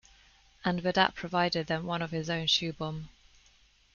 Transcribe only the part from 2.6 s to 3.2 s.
bomb.